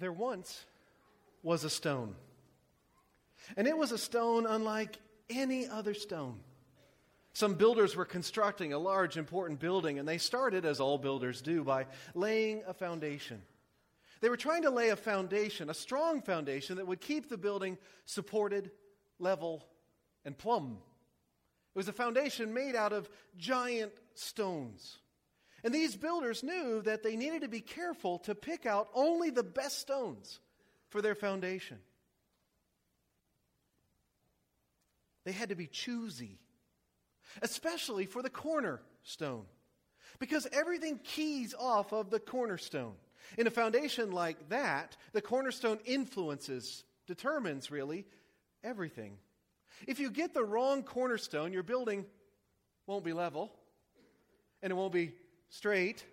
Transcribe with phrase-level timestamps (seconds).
[0.00, 0.64] There once
[1.42, 2.16] was a stone,
[3.56, 4.96] and it was a stone unlike
[5.28, 6.40] any other stone.
[7.34, 11.62] Some builders were constructing a large, important building, and they started, as all builders do,
[11.62, 13.42] by laying a foundation.
[14.22, 17.76] They were trying to lay a foundation, a strong foundation that would keep the building
[18.06, 18.70] supported,
[19.18, 19.66] level,
[20.24, 20.78] and plumb.
[21.74, 24.98] It was a foundation made out of giant stones.
[25.62, 29.42] And these builders knew that they needed to be careful to pick out only the
[29.42, 30.40] best stones
[30.88, 31.78] for their foundation.
[35.24, 36.38] They had to be choosy,
[37.42, 39.44] especially for the cornerstone,
[40.18, 42.94] because everything keys off of the cornerstone.
[43.36, 48.06] In a foundation like that, the cornerstone influences, determines really
[48.64, 49.18] everything.
[49.86, 52.06] If you get the wrong cornerstone, your building
[52.86, 53.52] won't be level,
[54.62, 55.12] and it won't be
[55.50, 56.04] straight,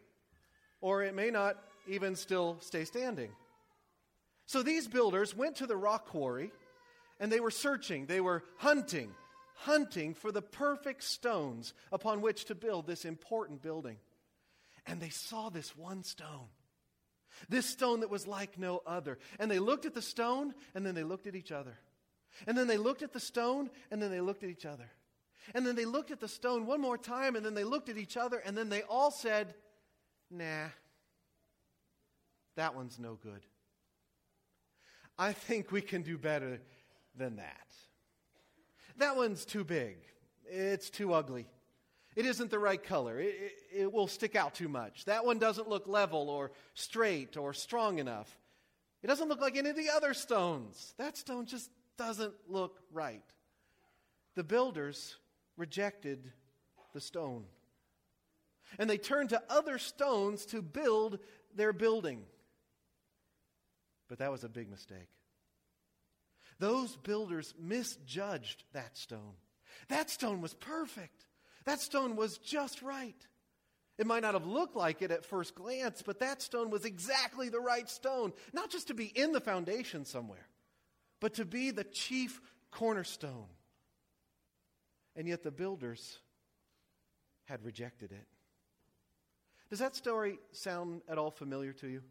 [0.81, 3.31] or it may not even still stay standing.
[4.45, 6.51] So these builders went to the rock quarry
[7.19, 9.11] and they were searching, they were hunting,
[9.55, 13.97] hunting for the perfect stones upon which to build this important building.
[14.85, 16.47] And they saw this one stone.
[17.49, 19.19] This stone that was like no other.
[19.39, 21.77] And they looked at the stone and then they looked at each other.
[22.45, 24.89] And then they looked at the stone and then they looked at each other.
[25.53, 27.97] And then they looked at the stone one more time, and then they looked at
[27.97, 29.53] each other, and then they all said,
[30.29, 30.67] Nah,
[32.55, 33.45] that one's no good.
[35.17, 36.59] I think we can do better
[37.15, 37.67] than that.
[38.97, 39.97] That one's too big.
[40.45, 41.47] It's too ugly.
[42.15, 43.19] It isn't the right color.
[43.19, 45.05] It, it, it, will stick out too much.
[45.05, 48.39] That one doesn't look level or straight or strong enough.
[49.03, 50.95] It doesn't look like any of the other stones.
[50.97, 53.23] That stone just doesn't look right.
[54.35, 55.15] The builders
[55.57, 56.31] rejected
[56.93, 57.45] the stone.
[58.79, 61.19] And they turned to other stones to build
[61.55, 62.23] their building.
[64.07, 65.09] But that was a big mistake.
[66.59, 69.35] Those builders misjudged that stone.
[69.89, 71.25] That stone was perfect.
[71.65, 73.15] That stone was just right.
[73.97, 77.49] It might not have looked like it at first glance, but that stone was exactly
[77.49, 78.31] the right stone.
[78.53, 80.47] Not just to be in the foundation somewhere,
[81.19, 82.39] but to be the chief
[82.71, 83.47] cornerstone.
[85.17, 86.19] And yet the builders
[87.45, 88.27] had rejected it.
[89.69, 92.01] Does that story sound at all familiar to you?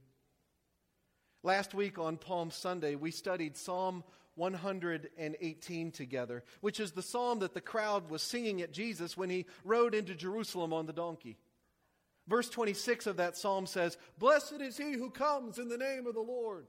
[1.42, 4.02] Last week on Palm Sunday, we studied Psalm
[4.34, 9.46] 118 together, which is the psalm that the crowd was singing at Jesus when he
[9.64, 11.38] rode into Jerusalem on the donkey.
[12.26, 16.14] Verse 26 of that psalm says, Blessed is he who comes in the name of
[16.14, 16.66] the Lord.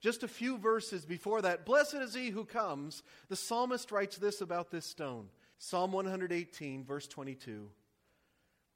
[0.00, 4.40] Just a few verses before that, Blessed is he who comes, the psalmist writes this
[4.40, 5.28] about this stone
[5.58, 7.68] Psalm 118, verse 22.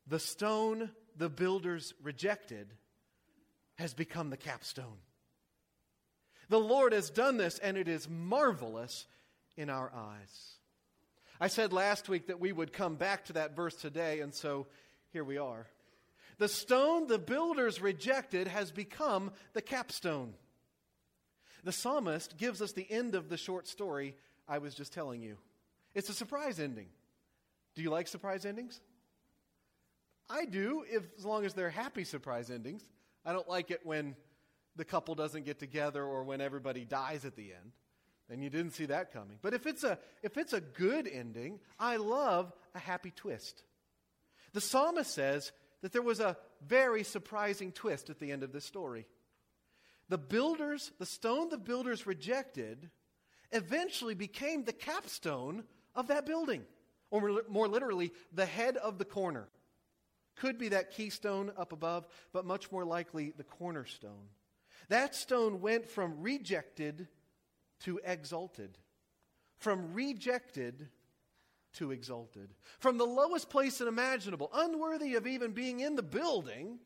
[0.06, 2.72] The stone the builders rejected
[3.76, 4.98] has become the capstone.
[6.48, 9.06] The Lord has done this, and it is marvelous
[9.56, 10.56] in our eyes.
[11.40, 14.66] I said last week that we would come back to that verse today, and so
[15.12, 15.66] here we are.
[16.38, 20.34] The stone the builders rejected has become the capstone.
[21.64, 24.16] The psalmist gives us the end of the short story
[24.48, 25.36] I was just telling you.
[25.94, 26.88] It's a surprise ending.
[27.74, 28.80] Do you like surprise endings?
[30.28, 32.82] I do, if, as long as they're happy surprise endings.
[33.24, 34.14] I don't like it when
[34.76, 37.72] the couple doesn't get together or when everybody dies at the end.
[38.28, 39.38] Then you didn't see that coming.
[39.42, 43.64] But if it's a, if it's a good ending, I love a happy twist.
[44.52, 45.50] The psalmist says
[45.82, 49.06] that there was a very surprising twist at the end of this story.
[50.08, 52.90] The builders, the stone the builders rejected,
[53.52, 55.64] eventually became the capstone
[55.94, 56.62] of that building,
[57.10, 59.48] or more literally, the head of the corner.
[60.36, 64.28] Could be that keystone up above, but much more likely the cornerstone.
[64.88, 67.08] That stone went from rejected
[67.80, 68.78] to exalted,
[69.58, 70.88] from rejected
[71.74, 76.78] to exalted, from the lowest place imaginable, unworthy of even being in the building,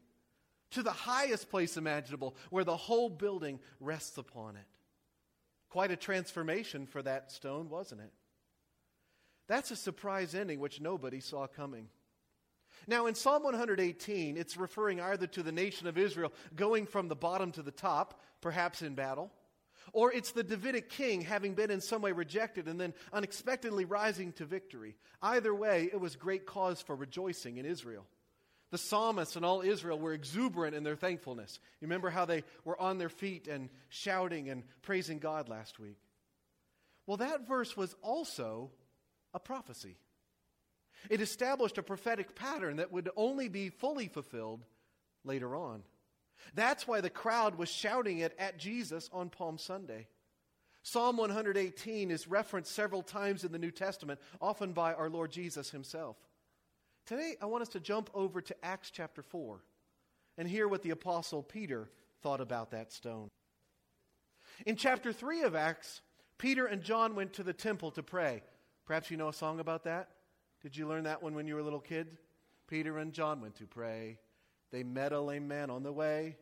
[0.73, 4.67] to the highest place imaginable, where the whole building rests upon it.
[5.69, 8.13] Quite a transformation for that stone, wasn't it?
[9.47, 11.89] That's a surprise ending which nobody saw coming.
[12.87, 17.17] Now, in Psalm 118, it's referring either to the nation of Israel going from the
[17.17, 19.31] bottom to the top, perhaps in battle,
[19.93, 24.33] or it's the Davidic king having been in some way rejected and then unexpectedly rising
[24.33, 24.97] to victory.
[25.23, 28.07] Either way, it was great cause for rejoicing in Israel.
[28.71, 31.61] The psalmists and all Israel were exuberant in their thankfulness.
[31.81, 35.99] You remember how they were on their feet and shouting and praising God last week?
[37.07, 38.71] Well, that verse was also
[39.35, 39.97] a prophecy.
[41.11, 44.65] It established a prophetic pattern that would only be fully fulfilled
[45.25, 45.83] later on.
[46.55, 50.07] That's why the crowd was shouting it at Jesus on Palm Sunday.
[50.83, 55.71] Psalm 118 is referenced several times in the New Testament, often by our Lord Jesus
[55.71, 56.17] himself.
[57.07, 59.61] Today, I want us to jump over to Acts chapter 4
[60.37, 61.89] and hear what the Apostle Peter
[62.23, 63.29] thought about that stone.
[64.67, 66.03] In chapter 3 of Acts,
[66.39, 68.43] Peter and John went to the temple to pray.
[68.87, 70.09] Perhaps you know a song about that?
[70.63, 72.17] Did you learn that one when you were a little kid?
[72.67, 74.19] Peter and John went to pray.
[74.71, 76.37] They met a lame man on the way.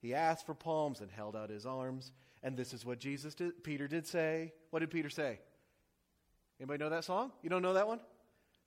[0.00, 2.12] He asked for palms and held out his arms.
[2.42, 4.52] And this is what Jesus did, Peter did say.
[4.70, 5.40] What did Peter say?
[6.60, 7.32] Anybody know that song?
[7.42, 8.00] You don't know that one?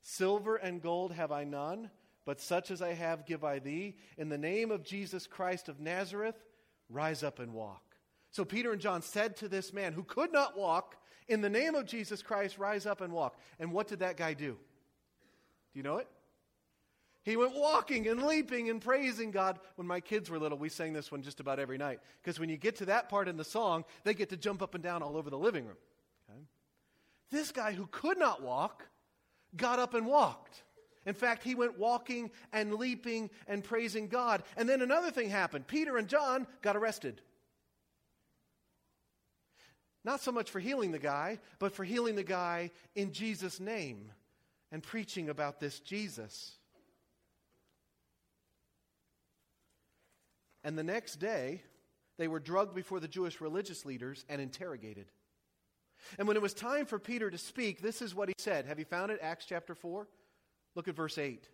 [0.02, 1.90] Silver and gold have I none,
[2.24, 3.96] but such as I have give I thee.
[4.18, 6.36] In the name of Jesus Christ of Nazareth,
[6.88, 7.82] rise up and walk.
[8.30, 10.96] So Peter and John said to this man who could not walk,
[11.28, 13.36] In the name of Jesus Christ, rise up and walk.
[13.58, 14.52] And what did that guy do?
[14.52, 16.08] Do you know it?
[17.24, 19.60] He went walking and leaping and praising God.
[19.76, 22.00] When my kids were little, we sang this one just about every night.
[22.20, 24.74] Because when you get to that part in the song, they get to jump up
[24.74, 25.76] and down all over the living room.
[26.28, 26.40] Okay?
[27.30, 28.88] This guy who could not walk
[29.56, 30.64] got up and walked.
[31.06, 34.42] In fact, he went walking and leaping and praising God.
[34.56, 37.20] And then another thing happened Peter and John got arrested.
[40.04, 44.10] Not so much for healing the guy, but for healing the guy in Jesus' name
[44.72, 46.56] and preaching about this Jesus.
[50.64, 51.62] And the next day,
[52.18, 55.06] they were drugged before the Jewish religious leaders and interrogated.
[56.18, 58.66] And when it was time for Peter to speak, this is what he said.
[58.66, 59.20] Have you found it?
[59.22, 60.08] Acts chapter 4?
[60.74, 61.48] Look at verse 8.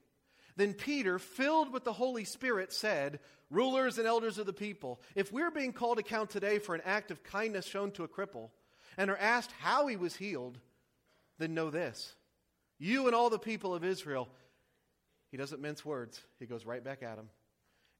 [0.58, 5.32] Then Peter, filled with the Holy Spirit, said, Rulers and elders of the people, if
[5.32, 8.50] we're being called account today for an act of kindness shown to a cripple
[8.96, 10.58] and are asked how he was healed,
[11.38, 12.12] then know this.
[12.76, 14.28] You and all the people of Israel,
[15.30, 17.30] he doesn't mince words, he goes right back at him.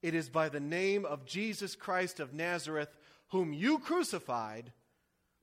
[0.03, 2.91] It is by the name of Jesus Christ of Nazareth,
[3.29, 4.73] whom you crucified,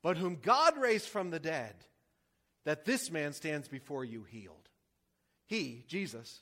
[0.03, 1.75] but whom God raised from the dead,
[2.65, 4.67] that this man stands before you healed.
[5.45, 6.41] He, Jesus,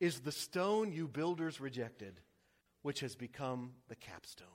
[0.00, 2.20] is the stone you builders rejected,
[2.82, 4.46] which has become the capstone.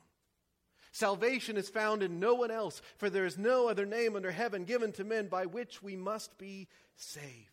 [0.91, 4.63] Salvation is found in no one else, for there is no other name under heaven
[4.63, 7.49] given to men by which we must be saved.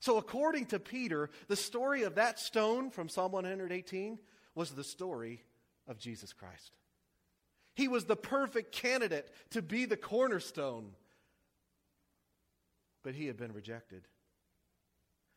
[0.00, 4.18] So, according to Peter, the story of that stone from Psalm 118
[4.54, 5.42] was the story
[5.86, 6.72] of Jesus Christ.
[7.74, 10.90] He was the perfect candidate to be the cornerstone,
[13.04, 14.02] but he had been rejected.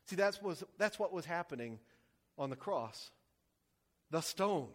[0.08, 1.80] See, that's, was, that's what was happening
[2.38, 3.12] on the cross.
[4.10, 4.70] The stone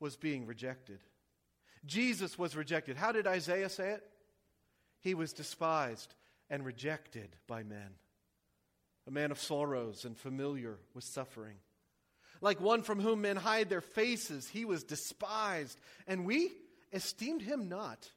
[0.00, 1.00] was being rejected.
[1.86, 2.96] Jesus was rejected.
[2.96, 4.04] How did Isaiah say it?
[5.00, 6.14] He was despised
[6.50, 7.94] and rejected by men
[9.08, 11.56] a man of sorrows and familiar with suffering.
[12.42, 16.52] Like one from whom men hide their faces, he was despised, and we
[16.92, 18.10] esteemed him not.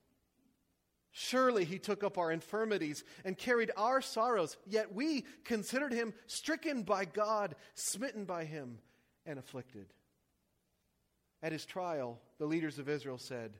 [1.12, 6.84] Surely he took up our infirmities and carried our sorrows, yet we considered him stricken
[6.84, 8.78] by God, smitten by him,
[9.26, 9.88] and afflicted.
[11.44, 13.52] At his trial, the leaders of Israel said,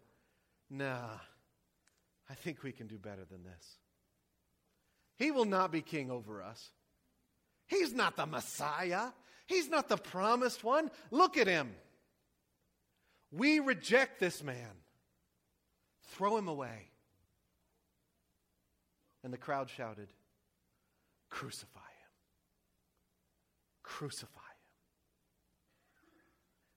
[0.70, 1.18] Nah,
[2.30, 3.78] I think we can do better than this.
[5.18, 6.70] He will not be king over us.
[7.68, 9.10] He's not the Messiah.
[9.46, 10.90] He's not the promised one.
[11.10, 11.74] Look at him.
[13.32, 14.72] We reject this man.
[16.14, 16.91] Throw him away.
[19.24, 20.08] And the crowd shouted,
[21.30, 22.12] Crucify him.
[23.84, 24.52] Crucify him.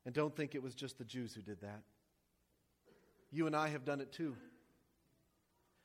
[0.07, 1.83] And don't think it was just the Jews who did that.
[3.31, 4.37] You and I have done it too.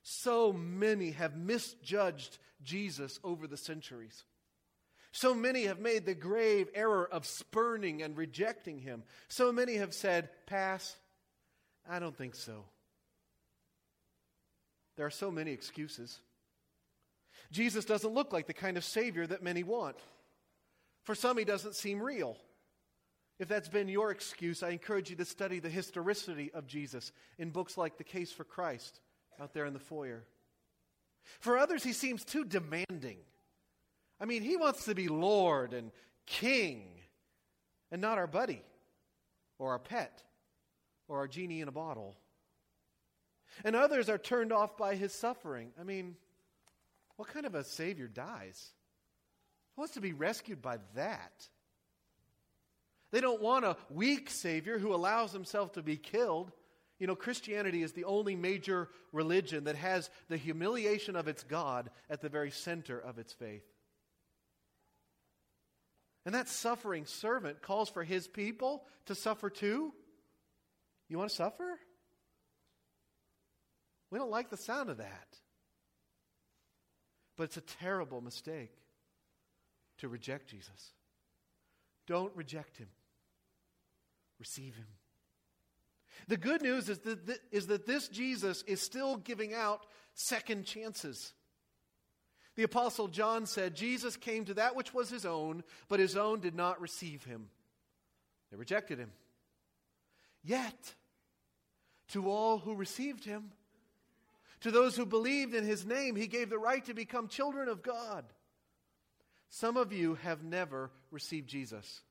[0.04, 4.24] So many have misjudged Jesus over the centuries.
[5.12, 9.04] So many have made the grave error of spurning and rejecting him.
[9.28, 10.96] So many have said, Pass.
[11.90, 12.66] I don't think so.
[14.96, 16.20] There are so many excuses.
[17.52, 19.98] Jesus doesn't look like the kind of Savior that many want.
[21.04, 22.38] For some, he doesn't seem real.
[23.40, 27.50] If that's been your excuse, I encourage you to study the historicity of Jesus in
[27.50, 29.00] books like The Case for Christ
[29.40, 30.24] out there in the foyer.
[31.40, 33.18] For others, he seems too demanding.
[34.20, 35.92] I mean, he wants to be Lord and
[36.26, 36.84] King
[37.92, 38.62] and not our buddy
[39.58, 40.24] or our pet
[41.08, 42.18] or our genie in a bottle.
[43.64, 45.72] And others are turned off by his suffering.
[45.80, 46.18] I mean,
[47.20, 48.72] what kind of a Savior dies?
[49.76, 51.50] Who wants to be rescued by that?
[53.12, 56.54] They don't want a weak Savior who allows himself to be killed.
[56.98, 61.90] You know, Christianity is the only major religion that has the humiliation of its God
[62.10, 63.66] at the very center of its faith.
[66.26, 69.94] And that suffering servant calls for his people to suffer too.
[71.10, 71.80] You want to suffer?
[74.10, 75.36] We don't like the sound of that.
[77.40, 78.74] But it's a terrible mistake
[80.00, 80.92] to reject Jesus.
[82.06, 82.90] Don't reject him,
[84.40, 84.88] receive him.
[86.28, 91.32] The good news is that, is that this Jesus is still giving out second chances.
[92.58, 96.42] The Apostle John said, Jesus came to that which was his own, but his own
[96.42, 97.48] did not receive him.
[98.52, 99.12] They rejected him.
[100.44, 100.94] Yet,
[102.10, 103.52] to all who received him,
[104.62, 107.82] to those who believed in his name, he gave the right to become children of
[107.82, 108.26] God.
[109.50, 112.02] Some of you have never received Jesus.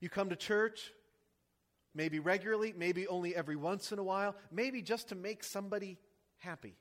[0.00, 0.92] You come to church,
[1.94, 5.98] maybe regularly, maybe only every once in a while, maybe just to make somebody
[6.38, 6.74] happy.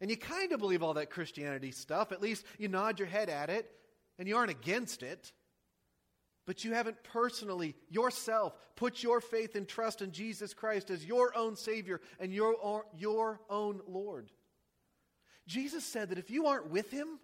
[0.00, 3.30] And you kind of believe all that Christianity stuff, at least you nod your head
[3.30, 3.70] at it,
[4.18, 5.32] and you aren't against it
[6.46, 11.36] but you haven't personally, yourself, put your faith and trust in Jesus Christ as your
[11.36, 14.30] own Savior and your, your own Lord.
[15.46, 17.18] Jesus said that if you aren't with Him,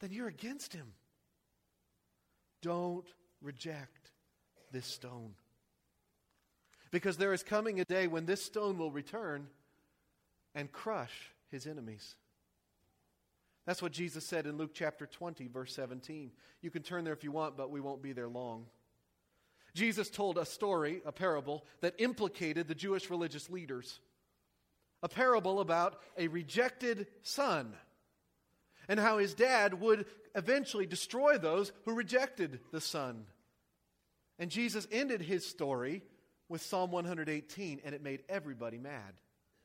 [0.00, 0.92] then you're against Him.
[2.62, 3.06] Don't
[3.40, 4.10] reject
[4.72, 5.34] this stone.
[6.90, 9.46] Because there is coming a day when this stone will return
[10.54, 12.16] and crush His enemies.
[13.66, 16.30] That's what Jesus said in Luke chapter 20, verse 17.
[16.62, 18.66] You can turn there if you want, but we won't be there long.
[19.74, 24.00] Jesus told a story, a parable, that implicated the Jewish religious leaders.
[25.02, 27.74] A parable about a rejected son
[28.88, 33.24] and how his dad would eventually destroy those who rejected the son.
[34.38, 36.02] And Jesus ended his story
[36.48, 39.14] with Psalm 118, and it made everybody mad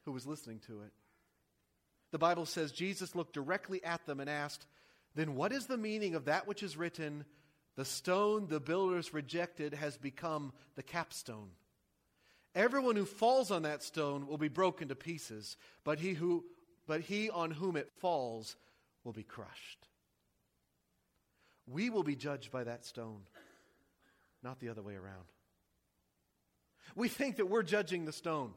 [0.04, 0.92] who was listening to it.
[2.16, 4.66] The Bible says Jesus looked directly at them and asked,
[5.16, 7.26] Then what is the meaning of that which is written,
[7.76, 11.50] The stone the builders rejected has become the capstone?
[12.56, 16.46] Everyone who falls on that stone will be broken to pieces, but he, who,
[16.88, 18.56] but he on whom it falls
[19.04, 19.86] will be crushed.
[21.68, 23.24] We will be judged by that stone,
[24.42, 25.26] not the other way around.
[26.96, 28.54] We think that we're judging the stone.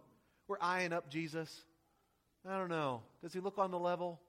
[0.47, 1.65] We're eyeing up Jesus.
[2.47, 3.03] I don't know.
[3.23, 4.21] Does he look on the level?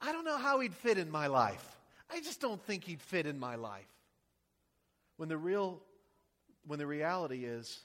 [0.00, 1.76] I don't know how he'd fit in my life.
[2.10, 3.88] I just don't think he'd fit in my life.
[5.16, 5.82] When the real
[6.66, 7.80] when the reality is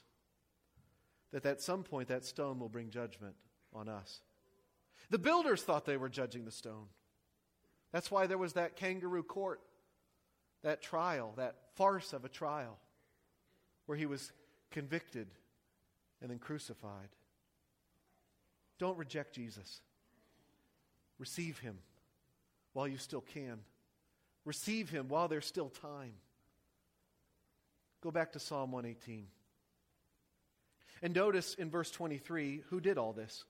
[1.32, 3.34] that at some point that stone will bring judgment
[3.74, 4.20] on us.
[5.10, 6.86] The builders thought they were judging the stone.
[7.92, 9.60] That's why there was that kangaroo court,
[10.62, 12.78] that trial, that farce of a trial,
[13.86, 14.32] where he was
[14.70, 15.28] convicted
[16.20, 17.08] and then crucified.
[18.78, 19.80] Don't reject Jesus.
[21.18, 21.78] Receive him
[22.72, 23.58] while you still can.
[24.44, 26.12] Receive him while there's still time.
[28.02, 29.26] Go back to Psalm 118.
[31.02, 33.44] And notice in verse 23 who did all this.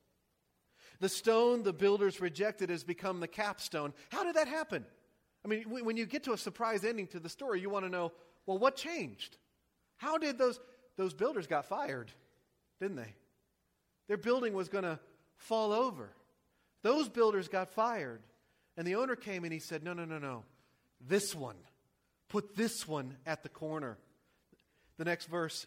[1.01, 3.93] The stone the builders rejected has become the capstone.
[4.11, 4.87] How did that happen?
[5.45, 7.91] I mean, when you get to a surprise ending to the story, you want to
[7.91, 8.13] know,
[8.47, 9.37] well, what changed?
[9.97, 10.59] How did those
[10.97, 12.11] those builders got fired,
[12.81, 13.15] didn't they?
[14.09, 14.99] Their building was going to
[15.37, 16.11] fall over.
[16.83, 18.21] Those builders got fired.
[18.77, 20.45] And the owner came and he said, No, no, no, no.
[21.01, 21.57] This one.
[22.29, 23.99] Put this one at the corner.
[24.99, 25.67] The next verse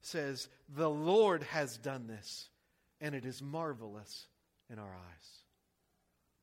[0.00, 2.48] says, The Lord has done this,
[3.00, 4.26] and it is marvelous
[4.70, 5.28] in our eyes.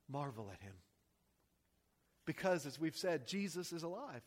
[0.10, 0.74] Marvel at him.
[2.26, 4.22] Because, as we've said, Jesus is alive.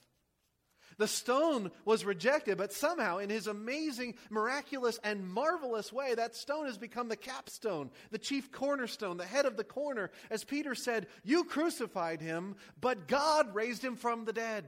[1.00, 6.66] The stone was rejected, but somehow, in his amazing, miraculous, and marvelous way, that stone
[6.66, 10.10] has become the capstone, the chief cornerstone, the head of the corner.
[10.30, 14.66] As Peter said, You crucified him, but God raised him from the dead.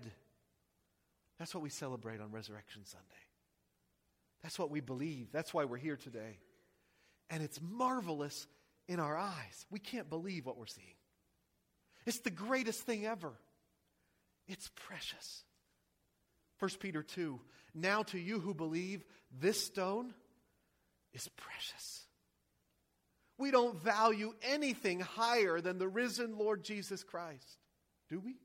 [1.38, 3.06] That's what we celebrate on Resurrection Sunday.
[4.42, 5.32] That's what we believe.
[5.32, 6.38] That's why we're here today.
[7.28, 8.46] And it's marvelous
[8.88, 9.66] in our eyes.
[9.70, 10.96] We can't believe what we're seeing.
[12.06, 13.34] It's the greatest thing ever.
[14.48, 15.44] It's precious.
[16.62, 17.40] 1 Peter 2
[17.74, 19.04] Now to you who believe,
[19.40, 20.14] this stone
[21.12, 22.04] is precious.
[23.36, 27.58] We don't value anything higher than the risen Lord Jesus Christ,
[28.08, 28.36] do we?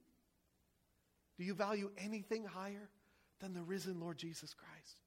[1.37, 2.89] Do you value anything higher
[3.39, 4.97] than the risen Lord Jesus Christ?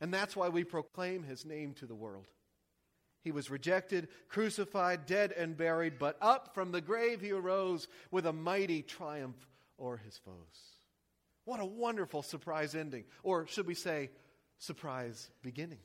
[0.00, 2.26] And that's why we proclaim his name to the world.
[3.22, 8.26] He was rejected, crucified, dead, and buried, but up from the grave he arose with
[8.26, 9.46] a mighty triumph
[9.78, 10.73] o'er his foes.
[11.44, 13.04] What a wonderful surprise ending.
[13.22, 14.10] Or should we say,
[14.58, 15.80] surprise beginning?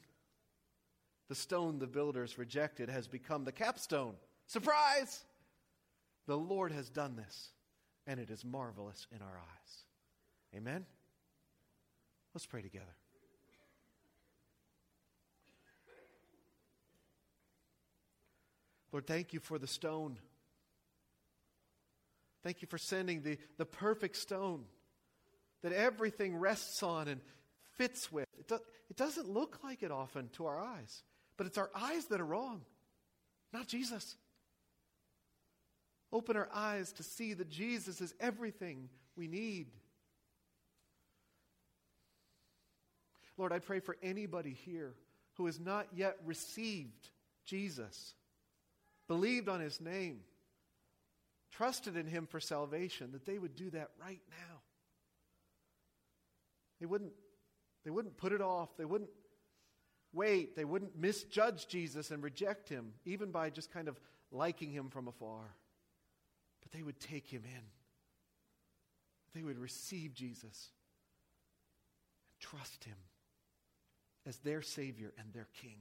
[1.28, 4.16] The stone the builders rejected has become the capstone.
[4.48, 5.24] Surprise!
[6.28, 7.50] The Lord has done this,
[8.08, 9.84] and it is marvelous in our eyes.
[10.56, 10.86] Amen?
[12.34, 12.86] Let's pray together.
[18.92, 20.18] Lord, thank you for the stone.
[22.42, 24.66] Thank you for sending the, the perfect stone
[25.64, 27.22] that everything rests on and
[27.78, 28.28] fits with.
[28.38, 31.04] It, do, it doesn't look like it often to our eyes,
[31.38, 32.62] but it's our eyes that are wrong,
[33.54, 34.16] not Jesus.
[36.12, 39.68] Open our eyes to see that Jesus is everything we need.
[43.38, 44.96] Lord, I pray for anybody here
[45.36, 47.10] who has not yet received
[47.46, 48.14] Jesus,
[49.08, 50.20] believed on his name,
[51.52, 54.59] trusted in him for salvation, that they would do that right now.
[56.80, 57.12] They wouldn't,
[57.84, 58.76] they wouldn't put it off.
[58.78, 59.10] They wouldn't
[60.14, 60.56] wait.
[60.56, 64.00] They wouldn't misjudge Jesus and reject him, even by just kind of
[64.32, 65.56] liking him from afar.
[66.62, 67.62] But they would take him in.
[69.34, 70.70] They would receive Jesus
[72.28, 72.98] and trust him
[74.26, 75.78] as their Savior and their King.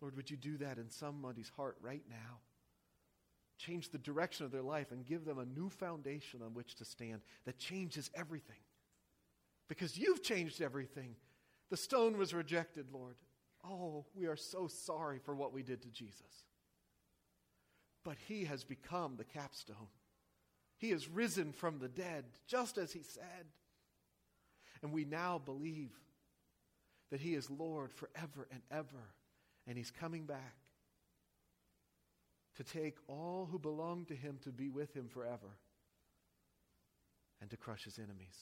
[0.00, 2.38] Lord, would you do that in somebody's heart right now?
[3.58, 6.84] Change the direction of their life and give them a new foundation on which to
[6.84, 8.56] stand that changes everything.
[9.68, 11.14] Because you've changed everything.
[11.70, 13.16] The stone was rejected, Lord.
[13.64, 16.44] Oh, we are so sorry for what we did to Jesus.
[18.04, 19.88] But he has become the capstone.
[20.78, 23.46] He has risen from the dead, just as he said.
[24.82, 25.90] And we now believe
[27.10, 29.14] that He is Lord forever and ever,
[29.66, 30.56] and He's coming back
[32.56, 35.58] to take all who belong to Him to be with Him forever
[37.40, 38.36] and to crush His enemies.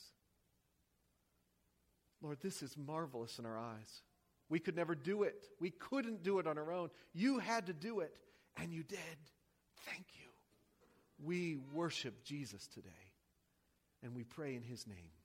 [2.26, 4.02] Lord, this is marvelous in our eyes.
[4.49, 5.47] We could never do it.
[5.61, 6.90] We couldn't do it on our own.
[7.14, 8.12] You had to do it,
[8.56, 8.99] and you did.
[9.87, 10.26] Thank you.
[11.25, 12.90] We worship Jesus today,
[14.02, 15.15] and we pray in His name.